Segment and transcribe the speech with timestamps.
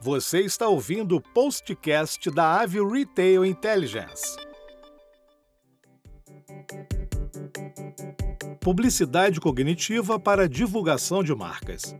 [0.00, 4.36] Você está ouvindo o postcast da Ave Retail Intelligence.
[8.60, 11.96] Publicidade cognitiva para divulgação de marcas.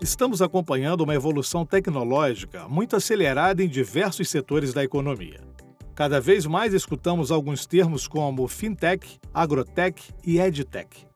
[0.00, 5.40] Estamos acompanhando uma evolução tecnológica muito acelerada em diversos setores da economia.
[5.94, 11.06] Cada vez mais escutamos alguns termos como fintech, agrotech e edtech.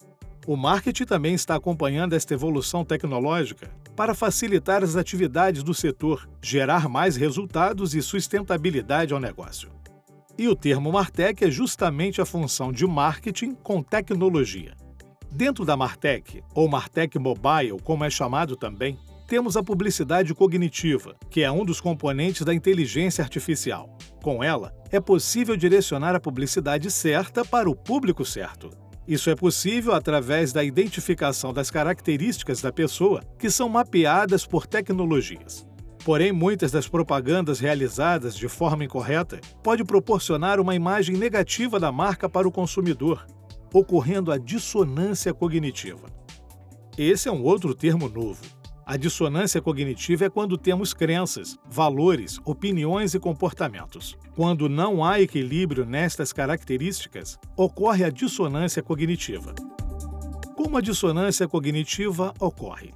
[0.47, 6.89] O marketing também está acompanhando esta evolução tecnológica para facilitar as atividades do setor, gerar
[6.89, 9.71] mais resultados e sustentabilidade ao negócio.
[10.37, 14.75] E o termo Martech é justamente a função de marketing com tecnologia.
[15.31, 21.43] Dentro da Martech, ou Martech Mobile, como é chamado também, temos a publicidade cognitiva, que
[21.43, 23.97] é um dos componentes da inteligência artificial.
[24.23, 28.71] Com ela, é possível direcionar a publicidade certa para o público certo.
[29.07, 35.67] Isso é possível através da identificação das características da pessoa que são mapeadas por tecnologias.
[36.05, 42.29] Porém, muitas das propagandas realizadas de forma incorreta pode proporcionar uma imagem negativa da marca
[42.29, 43.27] para o consumidor,
[43.73, 46.09] ocorrendo a dissonância cognitiva.
[46.97, 48.41] Esse é um outro termo novo,
[48.87, 54.17] a dissonância cognitiva é quando temos crenças, valores, opiniões e comportamentos.
[54.37, 59.55] Quando não há equilíbrio nestas características, ocorre a dissonância cognitiva.
[60.55, 62.93] Como a dissonância cognitiva ocorre?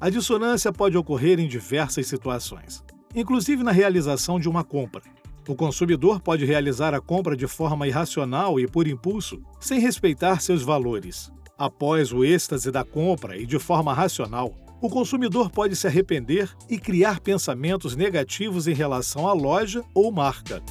[0.00, 2.82] A dissonância pode ocorrer em diversas situações,
[3.14, 5.02] inclusive na realização de uma compra.
[5.46, 10.62] O consumidor pode realizar a compra de forma irracional e por impulso, sem respeitar seus
[10.62, 11.30] valores.
[11.56, 16.78] Após o êxtase da compra e de forma racional, o consumidor pode se arrepender e
[16.78, 20.62] criar pensamentos negativos em relação à loja ou marca.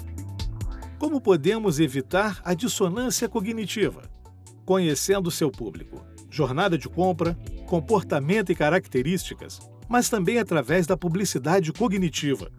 [0.98, 4.02] Como podemos evitar a dissonância cognitiva?
[4.66, 12.52] Conhecendo seu público, jornada de compra, comportamento e características, mas também através da publicidade cognitiva.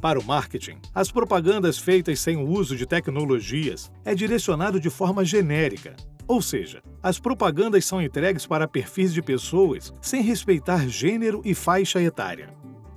[0.00, 5.24] Para o marketing, as propagandas feitas sem o uso de tecnologias é direcionado de forma
[5.24, 5.94] genérica,
[6.32, 12.00] ou seja, as propagandas são entregues para perfis de pessoas sem respeitar gênero e faixa
[12.00, 12.48] etária.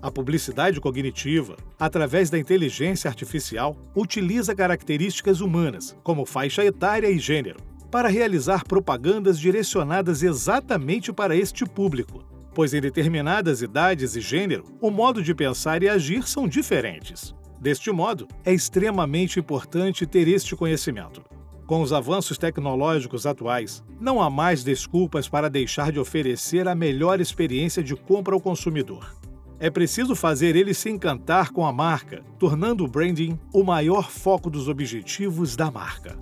[0.01, 7.59] A publicidade cognitiva, através da inteligência artificial, utiliza características humanas, como faixa etária e gênero,
[7.91, 12.23] para realizar propagandas direcionadas exatamente para este público,
[12.53, 17.35] pois em determinadas idades e gênero, o modo de pensar e agir são diferentes.
[17.59, 21.21] Deste modo, é extremamente importante ter este conhecimento.
[21.65, 27.19] Com os avanços tecnológicos atuais, não há mais desculpas para deixar de oferecer a melhor
[27.19, 29.15] experiência de compra ao consumidor.
[29.59, 34.49] É preciso fazer ele se encantar com a marca, tornando o branding o maior foco
[34.49, 36.15] dos objetivos da marca.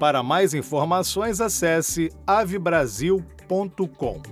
[0.00, 4.22] Para mais informações, acesse avebrasil.com.